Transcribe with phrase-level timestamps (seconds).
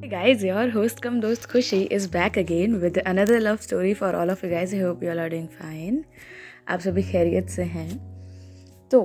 [0.00, 4.14] Hey guys, your host come dost Khushi is back again with another love story for
[4.14, 4.72] all of you guys.
[4.72, 5.96] I hope you all are doing fine.
[6.68, 7.88] आप सभी खैरियत से हैं।
[8.90, 9.00] तो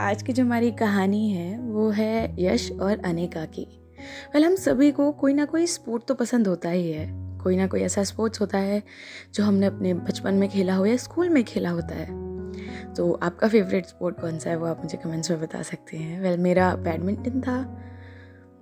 [0.00, 3.66] आज की जो हमारी कहानी है वो है यश और अनेका की।
[4.34, 7.08] वेल हम सभी को कोई ना कोई स्पोर्ट तो पसंद होता ही है।
[7.38, 8.82] कोई ना कोई ऐसा स्पोर्ट्स होता है
[9.34, 13.48] जो हमने अपने बचपन में खेला हो या स्कूल में खेला होता है। तो आपका
[13.48, 16.74] फेवरेट स्पोर्ट कौन सा है वो आप मुझे कमेंट्स में बता सकते हैं। वेल मेरा
[16.76, 17.58] बैडमिंटन था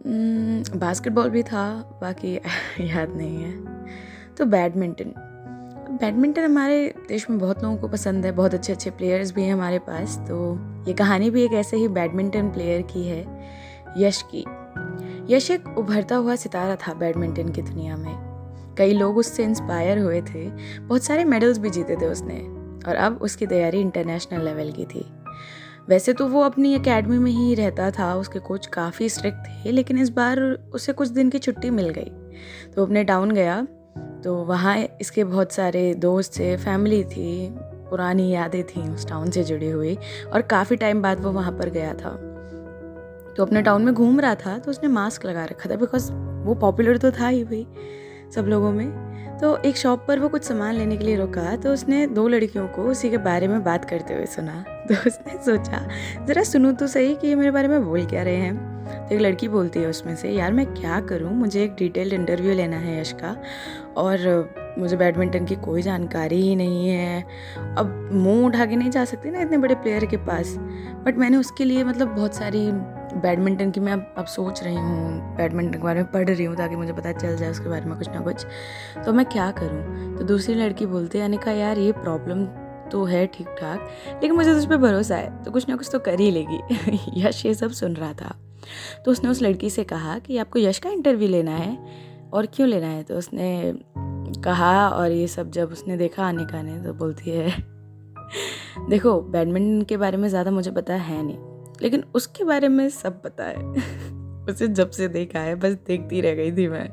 [0.06, 2.34] बास्केटबॉल भी था, बाकी
[2.80, 3.52] याद नहीं है।
[4.36, 5.14] तो बैडमिंटन
[6.00, 9.52] बैडमिंटन हमारे देश में बहुत लोगों को पसंद है, बहुत अच्छे अच्छे प्लेयर्स भी हैं
[9.52, 10.58] हमारे पास तो
[10.88, 13.48] ये कहानी भी एक ऐसे ही बैडमिंटन प्लेयर की है,
[13.98, 14.44] यश की।
[15.34, 20.22] यश एक उभरता हुआ सितारा था बैडमिंटन की दुनिया में। कई लोग उससे इंस्पायर हुए
[20.22, 22.38] थे, बहुत सारे मेडल्स भी जीते थे उसने,
[22.88, 25.06] और अब उसकी तैयारी इंटरनेशनल लेवल की थी।
[25.88, 29.98] वैसे तो वो अपनी एकेडमी में ही रहता था, उसके कोच काफ़ी स्ट्रिक्ट थे, लेकिन
[29.98, 30.40] इस बार
[30.74, 32.12] उसे कुछ दिन की छुट्टी मिल गई।
[32.74, 33.66] तो अपने टाउन गया
[34.24, 37.50] तो वहाँ इसके बहुत सारे दोस्त थे फैमिली थी,
[37.90, 39.96] पुरानी यादें थी उस टाउन से जुड़ी हुई,
[40.32, 42.10] और काफ़ी टाइम बाद वो वहाँ पर गया था।
[43.36, 46.12] तो अपने टाउन में घूम रहा था तो उसने मास्क लगा रखा था बिकॉज़
[46.44, 47.66] वो पॉपुलर तो था ही भाई,
[48.34, 51.72] सब लोगों में। तो एक शॉप पर वो कुछ सामान लेने के लिए रुका तो
[51.72, 55.88] उसने दो लड़कियों को उसी के बारे में बात करते हुए सुना। तो उसने सोचा,
[56.26, 58.74] ज़रा सुनूँ तो सही कि ये मेरे बारे में बोल क्या रहे हैं?
[59.08, 61.30] तो एक लड़की बोलती है उसमें से, यार, मैं क्या करूँ?
[61.30, 63.36] मुझे एक डिटेल्ड इंटरव्यू लेना है यश का
[63.96, 67.24] और मुझे बैडमिंटन की कोई जानकारी ही नहीं है।
[67.78, 70.56] अब मुँह उठा के नहीं जा सकती ना इतने बड़े प्लेयर के पास।
[71.04, 72.72] बट मैंने उसके लिए मतलब बहुत सारी
[73.20, 76.56] बैडमिंटन की मैं अब अब सोच रही हूँ बैडमिंटन के बारे में पढ़ रही हूँ
[76.56, 78.46] ताकि मुझे पता चल जाए उसके बारे में कुछ ना कुछ।
[79.06, 80.16] तो मैं क्या करूँ?
[80.18, 84.50] तो दूसरी लड़की बोलती है, अनिका, यार, ये प्रॉब्लम तो है ठीक ठाक लेकिन मुझे
[84.50, 86.58] उस पर भरोसा है तो कुछ ना कुछ तो कर ही लेगी।
[87.16, 88.34] यश ये सब सुन रहा था।
[89.04, 91.76] तो उसने उस लड़की से कहा कि आपको यश का इंटरव्यू लेना है?
[92.32, 93.02] और क्यों लेना है?
[93.02, 93.74] तो उसने
[94.44, 97.50] कहा और ये सब जब उसने देखा अनिका ने तो बोलती है,
[98.90, 101.38] देखो, बैडमिंटन के बारे में ज़्यादा मुझे पता है नहीं,
[101.82, 103.56] लेकिन उसके बारे में सब पता है।
[104.50, 106.88] उसे जब से देखा है, बस देखती रह गई थी मैं।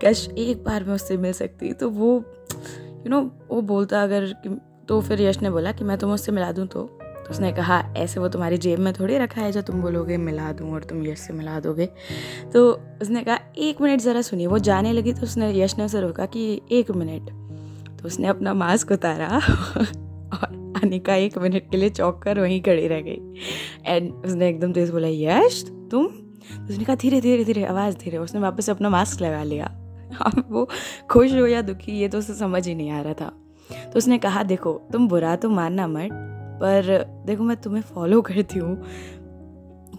[0.00, 2.18] कैश एक बार मैं उससे मिल सकती तो वो
[2.98, 6.32] यू नो वो बोलता अगर कि तो फिर यश ने बोला कि मैं तुम्हें उससे
[6.32, 6.82] मिला दूँ तो?
[7.02, 10.52] तो उसने कहा, ऐसे वो तुम्हारी जेब में थोड़ी रखा है जो तुम बोलोगे, मिला
[10.52, 11.88] दूँ और तुम यश से मिला दोगे?
[12.52, 16.00] तो उसने कहा, एक मिनट ज़रा सुनिए। वो जाने लगी तो उसने, यश ने उसे
[16.00, 17.30] रोका कि, एक मिनट।
[17.98, 19.28] तो उसने अपना मास्क उतारा
[20.32, 23.34] और अनिका एक मिनट के लिए चौक कर वहीं खड़ी रह गई।
[23.86, 26.06] एंड उसने एकदम तेज बोला, यश, तुम?
[26.06, 29.87] तो उसने कहा, धीरे धीरे धीरे, आवाज़ धीरे। उसने वापस अपना मास्क लगा लिया।
[30.26, 30.68] अब वो
[31.10, 33.32] खुश हो या दुखी, ये तो उसे समझ ही नहीं आ रहा था।
[33.72, 36.08] तो उसने कहा, देखो, तुम बुरा तो मानना मत,
[36.60, 38.82] पर देखो, मैं तुम्हें फॉलो करती हूँ।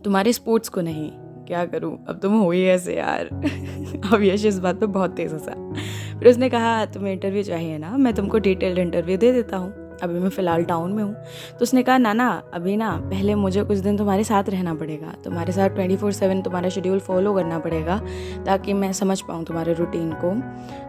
[0.03, 1.11] तुम्हारे स्पोर्ट्स को नहीं।
[1.47, 2.05] क्या करूँ?
[2.05, 3.25] अब तुम हो ही ऐसे यार।
[4.13, 5.73] अब यश इस बात पर बहुत तेज़ हंसा।
[6.19, 7.97] फिर उसने कहा, तुम्हें इंटरव्यू चाहिए ना?
[7.97, 11.13] मैं तुमको डिटेल्ड इंटरव्यू दे देता हूँ। अभी मैं फ़िलहाल टाउन में हूँ।
[11.51, 15.13] तो उसने कहा ना ना अभी ना, पहले मुझे कुछ दिन तुम्हारे साथ रहना पड़ेगा।
[15.23, 18.01] तुम्हारे साथ ट्वेंटी फोर सेवन तुम्हारा शेड्यूल फॉलो करना पड़ेगा,
[18.45, 20.33] ताकि मैं समझ पाऊँ तुम्हारे रूटीन को।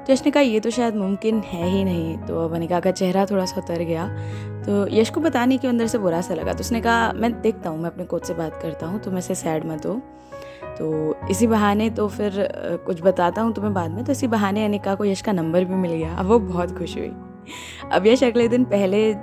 [0.00, 2.90] तो यश ने कहा, ये तो शायद मुमकिन है ही नहीं। तो अब वनिका का
[2.90, 4.06] चेहरा थोड़ा सा उतर गया।
[4.66, 7.70] तो यश को बताने के अंदर से बुरा सा लगा। तो उसने कहा, मैं देखता
[7.70, 10.00] हूँ, मैं अपने कोच से बात करता हूँ तो मैं से सैड मत हो।
[10.78, 12.32] तो इसी बहाने तो फिर
[12.86, 15.74] कुछ बताता हूँ तुम्हें बाद में। तो इसी बहाने अनिका को यश का नंबर भी
[15.74, 17.12] मिल गया। अब वो बहुत खुश हुई।
[17.92, 19.14] अब यश अगले दिन पहले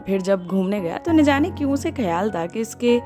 [0.00, 3.00] फिर जब घूमने गया तो न जाने क्यों उसे ख्याल था कि उसके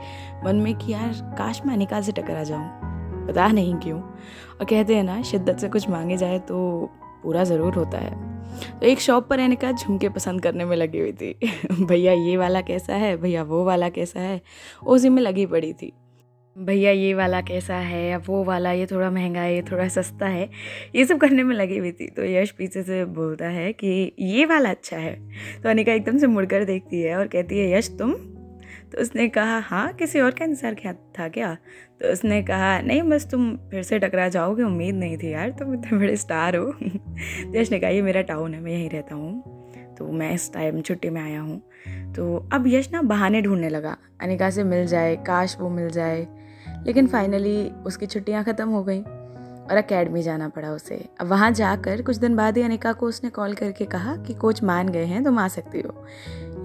[0.44, 2.90] मन में कि यार, काश मैं अनिका से टकरा जाऊँ।
[3.28, 6.90] पता नहीं क्यों। और कहते हैं ना, शिद्दत से कुछ मांगे जाए तो
[7.22, 8.40] पूरा ज़रूर होता है।
[8.80, 11.38] तो एक शॉप पर अनिका झुमके पसंद करने में लगी हुई थी।
[11.84, 13.16] भैया ये वाला कैसा है?
[13.16, 14.40] भैया वो वाला कैसा है?
[14.86, 15.92] उसी में लगी पड़ी थी।
[16.60, 18.10] भैया, ये वाला कैसा है?
[18.10, 20.50] या वो वाला, ये थोड़ा महँगा है, ये थोड़ा सस्ता है।
[20.94, 24.44] ये सब करने में लगी हुई थी। तो यश पीछे से बोलता है कि ये
[24.44, 25.14] वाला अच्छा है।
[25.62, 28.12] तो अनिका एकदम से मुड़कर देखती है और कहती है, यश, तुम?
[28.92, 31.54] तो उसने कहा हाँ किसी और का इंतज़ार क्या था क्या?
[32.00, 35.74] तो उसने कहा, नहीं, बस तुम फिर से टकरा जाओगे, उम्मीद नहीं थी यार, तुम
[35.74, 39.14] इतने बड़े स्टार हो। तो यश ने कहा, ये मेरा टाउन है, मैं यहीं रहता
[39.14, 39.60] हूँ।
[39.98, 41.62] तो मैं इस टाइम छुट्टी में आया हूँ।
[42.14, 46.39] तो अब यश ना बहाने ढूँढने लगा। अनिका से मिल जाए, काश वो मिल जाए।
[46.86, 52.02] लेकिन फाइनली उसकी छुट्टियाँ ख़त्म हो गई और अकेडमी जाना पड़ा उसे। अब वहाँ जाकर
[52.02, 55.24] कुछ दिन बाद ही अनिका को उसने कॉल करके कहा कि कोच मान गए हैं,
[55.24, 56.04] तुम आ सकती हो।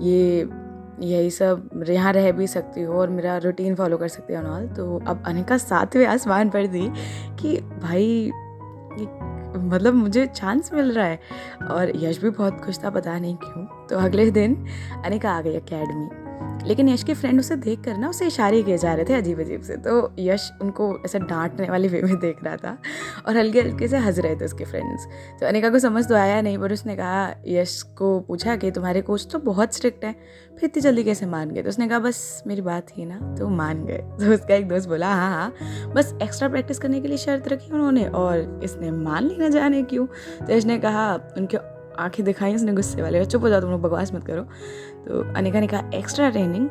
[0.01, 0.50] ये,
[1.01, 4.67] यही सब यहाँ रह भी सकती हो और मेरा रूटीन फॉलो कर सकती हो ऑल
[4.67, 6.88] तो अब अनिका सातवें आसमान पर थी
[7.39, 8.31] कि भाई
[9.57, 11.19] मतलब मुझे चांस मिल रहा है।
[11.71, 14.56] और यश भी बहुत खुश था, पता नहीं क्यों। तो अगले दिन
[15.06, 16.07] अनिका आ गई अकेडमी
[16.67, 19.39] लेकिन यश के फ्रेंड उसे देख कर ना उसे इशारे किए जा रहे थे अजीब
[19.39, 22.77] अजीब से। तो यश उनको ऐसे डांटने वाली वे में देख रहा था
[23.27, 25.05] और हल्के हल्के से हंस रहे थे उसके फ्रेंड्स
[25.39, 29.01] तो अनिका को समझ तो आया नहीं, पर उसने कहा, यश को पूछा कि तुम्हारे
[29.01, 30.13] कोच तो बहुत स्ट्रिक्ट है,
[30.59, 31.63] फिर इतनी जल्दी कैसे मान गए?
[31.63, 34.89] तो उसने कहा, बस मेरी बात थी ना तो मान गए। तो उसका एक दोस्त
[34.89, 39.23] बोला हाँ हाँ बस एक्स्ट्रा प्रैक्टिस करने के लिए शर्त रखी उन्होंने और इसने मान
[39.23, 40.05] ली ना जाने क्यों?
[40.45, 43.81] तो यश ने कहा, उनके आँखें दिखाई उसने गुस्से वाले चुप हो जाओ तुम लोग
[43.81, 44.42] बकवास मत करो।
[45.07, 46.69] तो अनिका ने कहा एक्स्ट्रा ट्रेनिंग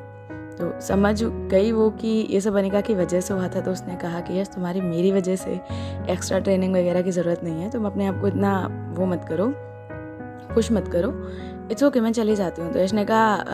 [0.59, 3.97] तो समझ गई वो कि ये सब अनिका की वजह से हुआ था तो उसने
[3.97, 5.61] कहा कि, यस, तुम्हारी मेरी वजह से
[6.11, 8.53] एक्स्ट्रा ट्रेनिंग वगैरह की ज़रूरत नहीं है। तुम अपने आप को इतना
[8.99, 9.53] वो मत करो
[10.55, 11.11] खुश मत करो
[11.71, 13.45] इट्स ओके मैं चली जाती हूँ। तो यश ने कहा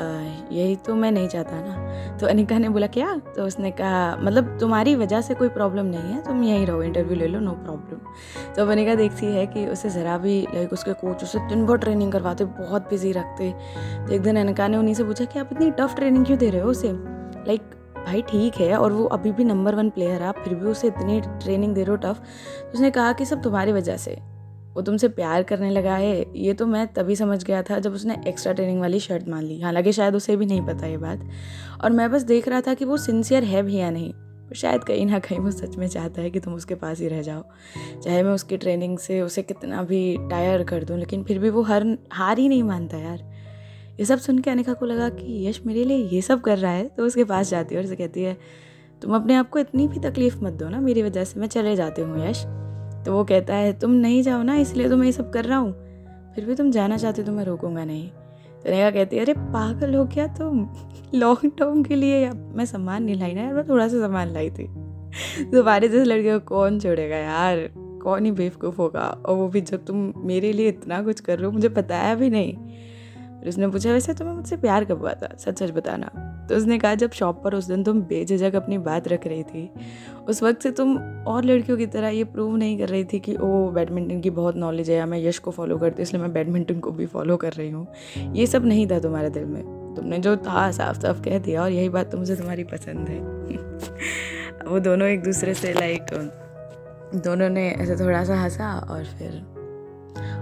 [0.53, 3.15] यही तो मैं नहीं चाहता ना। तो अनिका ने बोला, क्या?
[3.37, 7.17] तो उसने कहा मतलब तुम्हारी वजह से कोई प्रॉब्लम नहीं है, तुम यहीं रहो इंटरव्यू
[7.17, 7.99] ले लो नो प्रॉब्लम
[8.57, 11.79] तो अब अनिका देखती है कि उसे ज़रा भी लाइक उसके कोच उसे दिन भर
[11.79, 13.53] ट्रेनिंग करवाते, बहुत बिज़ी रखते।
[14.07, 16.51] तो एक दिन अनिका ने उन्हीं से पूछा कि, आप इतनी टफ ट्रेनिंग क्यों दे
[16.51, 16.93] रहे हो उसे?
[17.47, 20.67] लाइक भाई ठीक है, और वो अभी भी नंबर वन प्लेयर है, आप फिर भी
[20.67, 22.21] उसे इतनी ट्रेनिंग दे रहे हो टफ
[22.63, 24.19] तो उसने कहा कि, सब तुम्हारी वजह से।
[24.81, 28.17] वो तुमसे प्यार करने लगा है, ये तो मैं तभी समझ गया था जब उसने
[28.29, 31.29] एक्स्ट्रा ट्रेनिंग वाली शर्ट मान ली। हालाँकि शायद उसे भी नहीं पता ये बात।
[31.85, 34.13] और मैं बस देख रहा था कि वो सिंसियर है भी या नहीं।
[34.55, 37.23] शायद कहीं ना कहीं वो सच में चाहता है कि तुम उसके पास ही रह
[37.23, 37.43] जाओ।
[38.05, 41.63] चाहे मैं उसकी ट्रेनिंग से उसे कितना भी टायर कर दूँ, लेकिन फिर भी वो
[41.63, 43.23] हर, हार ही नहीं मानता यार।
[44.01, 46.73] ये सब सुन के अनिका को लगा कि यश मेरे लिए ये सब कर रहा
[46.73, 48.37] है तो उसके पास जाती है और उसे कहती है,
[49.03, 51.77] तुम अपने आप को इतनी भी तकलीफ़ मत दो ना, मेरी वजह से मैं चले
[51.77, 52.45] जाती हूँ, यश।
[53.07, 55.59] तो वो कहता है, तुम नहीं जाओ ना, इसलिए तो मैं ये सब कर रहा
[55.59, 55.73] हूँ।
[56.35, 58.09] फिर भी तुम जाना चाहते हो तो मैं रोकूँगा नहीं।
[58.65, 60.69] तो नेहा कहती है, अरे पागल हो गया तुम।
[61.15, 64.29] लॉन्ग टर्म के लिए या मैं सामान नहीं लाई ना यार, मैं थोड़ा सा सामान
[64.29, 64.69] लाई थी।
[65.45, 67.71] तुम्हारे जैसे लड़के को कौन छोड़ेगा यार?
[67.77, 69.01] कौन ही बेवकूफ़ होगा?
[69.01, 72.31] और वो भी जब तुम मेरे लिए इतना कुछ कर रहे हो, मुझे बताया भी
[72.31, 72.57] नहीं।
[73.41, 75.37] फिर उसने पूछा, वैसे तुम्हें मुझसे प्यार कब हुआ था?
[75.39, 79.09] सच सच बताना। तो उसने कहा, जब शॉप पर उस दिन तुम बेझिझक अपनी बात
[79.09, 79.71] रख रही थी,
[80.29, 83.37] उस वक्त से तुम और लड़कियों की तरह ये प्रूव नहीं कर रही थी कि,
[83.37, 86.81] ओ बैडमिंटन की बहुत नॉलेज है या मैं यश को फॉलो करती इसलिए मैं बैडमिंटन
[86.81, 87.87] को भी फॉलो कर रही हूँ।
[88.33, 89.63] ये सब नहीं था तुम्हारे दिल में।
[89.97, 93.21] तुमने जो था साफ़ साफ़ कह दिया और यही बात तो मुझे तुम्हारी पसंद है।
[94.69, 96.03] वो दोनों एक दूसरे से लाइक
[97.15, 99.60] दोनों ने ऐसे थोड़ा सा हंसा और फिर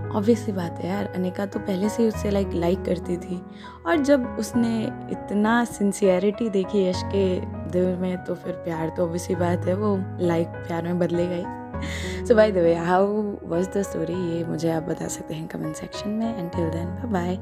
[0.08, 3.40] ऑब्वियसली बात है यार। अनिका तो पहले से ही उससे लाइक लाइक करती थी।
[3.86, 4.82] और जब उसने
[5.12, 7.28] इतना सिंसियरिटी देखी यश के
[7.72, 12.26] दिल में तो फिर प्यार तो ऑब्वियसली बात है, वो लाइक प्यार में बदलेगा ही
[12.26, 13.06] so by the way how
[13.44, 17.10] was the story ये मुझे आप बता सकते हैं कमेंट सेक्शन में। And till then
[17.12, 17.36] bye